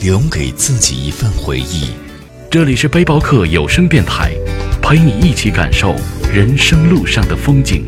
[0.00, 1.90] 留给自己一份回忆。
[2.50, 4.32] 这里是背包客有声电台，
[4.80, 5.94] 陪你一起感受
[6.32, 7.84] 人生路上的风景。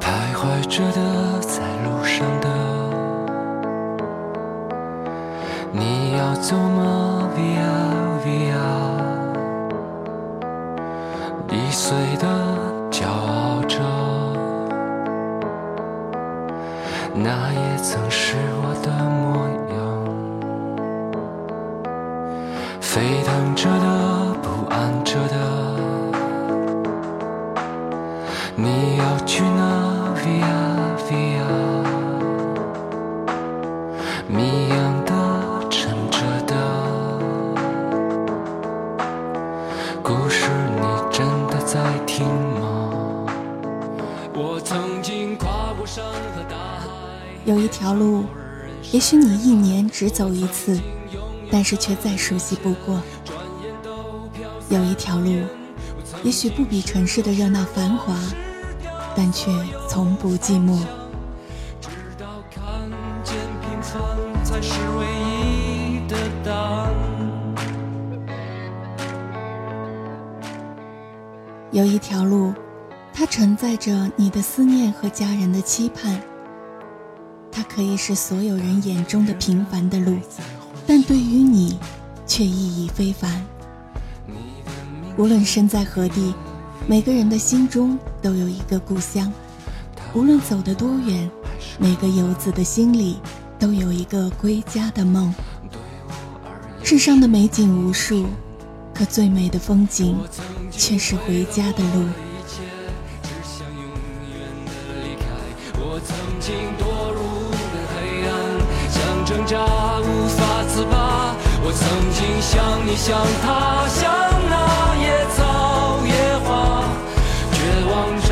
[0.00, 2.47] 徘徊着的，在路上的，
[6.48, 8.56] 走吗？Via Via，
[11.50, 12.26] 易碎的，
[12.90, 13.76] 骄傲着，
[17.14, 19.76] 那也曾是我的模样。
[22.80, 23.37] 沸腾
[41.70, 43.26] 在听吗？
[44.32, 46.86] 我曾经跨过山和大海。
[47.44, 48.24] 有一条路，
[48.90, 50.80] 也许你一年只走一次，
[51.50, 52.98] 但是却再熟悉不过。
[54.70, 55.42] 有一条路，
[56.22, 58.14] 也许不比城市的热闹繁华，
[59.14, 59.52] 但却
[59.90, 60.78] 从不寂寞。
[61.82, 62.64] 直到看
[63.22, 64.00] 见平凡
[64.42, 65.17] 才是唯一
[71.78, 72.52] 有一条路，
[73.14, 76.20] 它承载着你的思念和家人的期盼。
[77.52, 80.18] 它可以是所有人眼中的平凡的路，
[80.88, 81.78] 但对于你，
[82.26, 83.40] 却意义非凡。
[85.16, 86.34] 无论身在何地，
[86.88, 89.32] 每个人的心中都有一个故乡。
[90.14, 91.30] 无论走得多远，
[91.78, 93.20] 每个游子的心里
[93.56, 95.32] 都有一个归家的梦。
[96.82, 98.26] 世上的美景无数，
[98.92, 100.16] 可最美的风景，
[100.78, 102.06] 却是回家的路。
[102.46, 103.82] 只想永
[104.30, 104.70] 远的
[105.02, 105.26] 离开。
[105.74, 107.18] 我曾经堕入
[107.50, 108.30] 了黑暗，
[108.88, 108.96] 想
[109.26, 109.58] 挣扎
[109.98, 110.38] 无法
[110.68, 111.34] 自拔。
[111.64, 111.82] 我曾
[112.14, 112.56] 经像
[112.86, 114.06] 你，像他，像
[114.48, 114.54] 那
[115.02, 116.14] 野草野
[116.46, 116.48] 花，
[117.52, 117.58] 绝
[117.90, 118.30] 望着，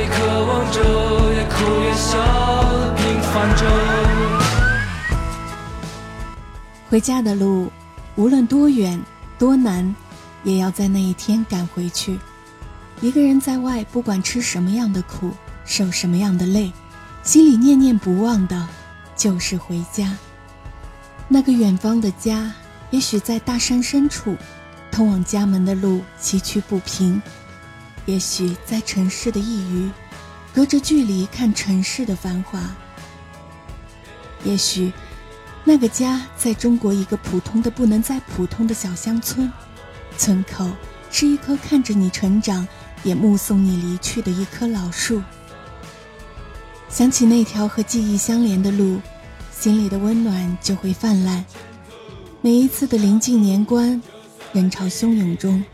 [0.00, 0.16] 也渴
[0.50, 0.76] 望着，
[1.32, 1.54] 也哭
[1.84, 2.18] 也笑，
[2.96, 3.62] 平凡着。
[6.90, 7.70] 回家的路，
[8.16, 9.00] 无论多远
[9.38, 9.94] 多难，
[10.44, 12.18] 也要在那一天赶回去。
[13.00, 15.32] 一个人在外，不管吃什么样的苦，
[15.64, 16.72] 受什么样的累，
[17.22, 18.68] 心里念念不忘的，
[19.16, 20.16] 就是回家。
[21.26, 22.52] 那个远方的家，
[22.90, 24.36] 也许在大山深处，
[24.92, 27.20] 通往家门的路崎岖不平；
[28.06, 29.90] 也许在城市的一隅，
[30.54, 32.60] 隔着距离看城市的繁华；
[34.44, 34.92] 也许。
[35.66, 39.50] 那个家在中国一个普通的不能再普通的小乡村，
[40.16, 40.68] 村口
[41.10, 42.66] 是一棵看着你成长，
[43.02, 45.22] 也目送你离去的一棵老树。
[46.88, 49.00] 想起那条和记忆相连的路，
[49.50, 51.44] 心里的温暖就会泛滥。
[52.40, 54.00] 每一次的临近年关，
[54.52, 55.64] 人潮汹涌中，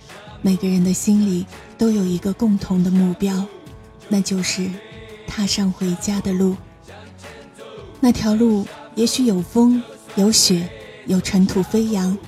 [0.42, 1.46] 每个人的心里
[1.76, 3.44] 都有一个共同的目标，
[4.08, 4.70] 那就是
[5.26, 6.56] 踏上回家的路。
[8.00, 8.66] 那条路。
[8.96, 9.80] 也许有风，
[10.16, 10.68] 有雪，
[11.06, 12.18] 有尘土飞扬，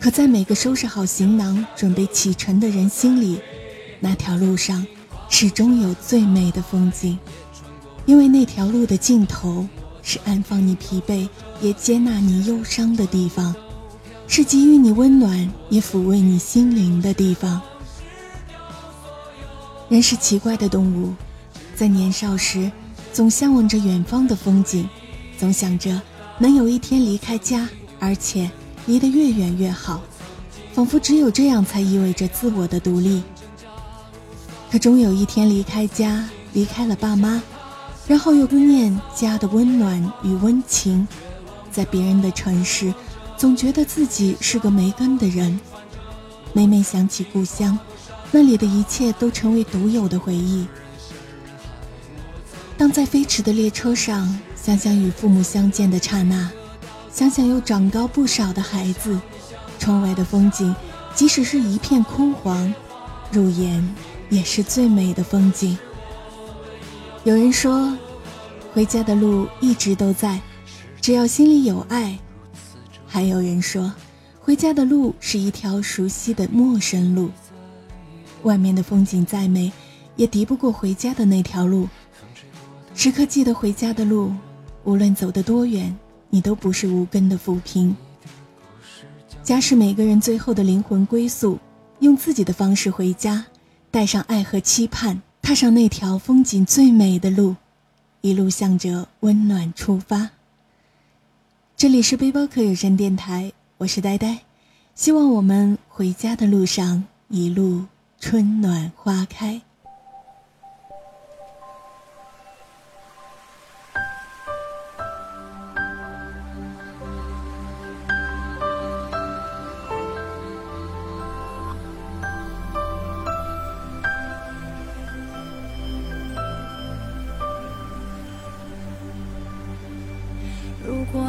[0.00, 3.40] 可在每个收拾好行囊、准备启程的人心里，
[3.98, 4.86] 那条路上
[5.28, 7.18] 始终有最美的风景。
[8.06, 9.66] 因为那条路的尽头，
[10.02, 11.28] 是安放你疲惫
[11.60, 13.54] 也接纳你忧伤的地方，
[14.28, 17.60] 是给予你温暖也抚慰你心灵的地方。
[19.88, 21.12] 人是奇怪的动物，
[21.74, 22.70] 在年少时，
[23.12, 24.88] 总向往着远方的风景。
[25.36, 26.00] 总想着
[26.38, 27.68] 能有一天离开家，
[27.98, 28.50] 而且
[28.88, 30.00] 离得越远越好，
[30.72, 33.22] 仿佛只有这样才意味着自我的独立。
[34.70, 37.42] 可终有一天离开家，离开了爸妈，
[38.06, 41.06] 然后又不念家的温暖与温情，
[41.70, 42.94] 在别人的城市，
[43.36, 45.60] 总觉得自己是个没根的人。
[46.54, 47.78] 每每想起故乡，
[48.32, 50.66] 那里的一切都成为独有的回忆。
[52.78, 54.36] 当在飞驰的列车上。
[54.60, 56.50] 想想与父母相见的刹那，
[57.10, 59.18] 想想又长高不少的孩子，
[59.78, 60.74] 窗外的风景，
[61.14, 62.72] 即使是一片枯黄，
[63.32, 63.94] 入眼
[64.30, 65.76] 也是最美的风景。
[67.24, 67.96] 有人说，
[68.72, 70.40] 回家的路一直都在，
[71.00, 72.16] 只要心里有爱；
[73.06, 73.92] 还有人说，
[74.40, 77.30] 回家的路是一条熟悉的陌生路，
[78.44, 79.72] 外面的风景再美，
[80.14, 81.88] 也敌不过回家的那条路。
[82.94, 84.32] 时刻记得回家的路，
[84.84, 85.96] 无论走得多远。
[86.30, 87.96] 你都不是无根的浮萍。
[89.42, 91.58] 家是每个人最后的灵魂归宿，
[92.00, 93.46] 用自己的方式回家，
[93.90, 97.56] 带上爱和期盼，踏上那条风景最美的路，
[98.20, 100.30] 一路向着温暖出发。
[101.76, 104.40] 这里是背包客有声电台，我是呆呆，
[104.94, 107.86] 希望我们回家的路上一路
[108.20, 109.62] 春暖花开。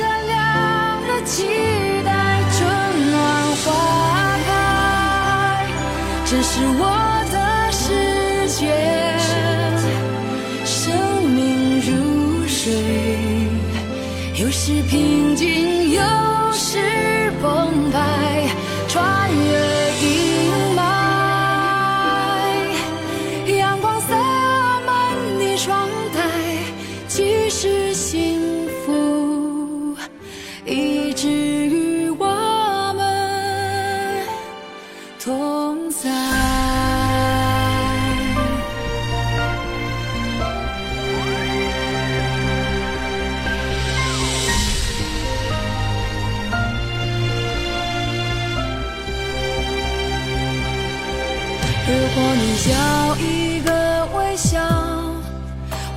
[0.00, 0.36] 善良
[1.06, 1.44] 的期
[2.06, 2.10] 待，
[2.56, 2.58] 春
[3.10, 3.14] 暖
[3.62, 3.68] 花
[4.46, 4.48] 开，
[6.24, 6.82] 这是我
[7.30, 7.36] 的
[7.70, 7.84] 世
[8.58, 8.60] 界。
[10.64, 10.74] 生
[11.28, 11.38] 命
[11.82, 12.72] 如水，
[14.42, 16.00] 有时平静，有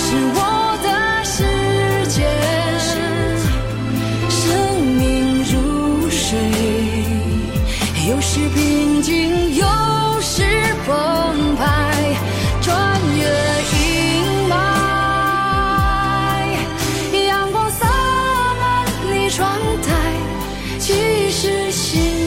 [0.00, 0.40] 是我
[0.84, 0.88] 的
[1.24, 1.36] 世
[2.08, 2.16] 界。
[4.30, 4.40] 生
[4.96, 6.38] 命如水，
[8.08, 9.66] 有时平静，有
[10.20, 10.44] 时
[10.86, 11.60] 澎湃，
[12.62, 13.22] 穿越
[13.74, 13.76] 阴
[14.48, 14.52] 霾。
[17.26, 17.86] 阳光洒
[18.60, 18.62] 满
[19.12, 19.88] 你窗台，
[20.78, 22.17] 其实心。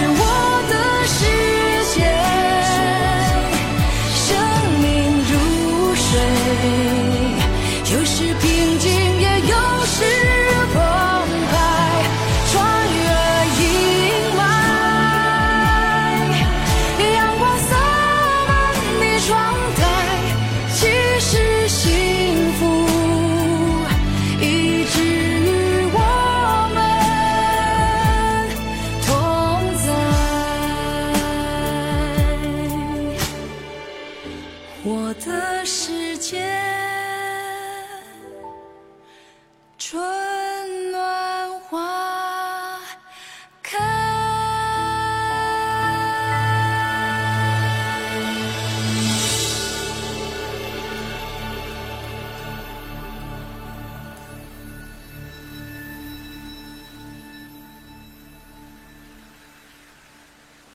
[0.00, 0.49] 是我